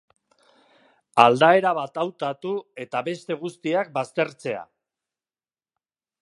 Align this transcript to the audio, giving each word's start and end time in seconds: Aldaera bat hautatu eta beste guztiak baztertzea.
Aldaera 1.23 1.73
bat 1.79 1.99
hautatu 2.03 2.53
eta 2.85 3.03
beste 3.09 3.37
guztiak 3.43 3.93
baztertzea. 3.99 4.65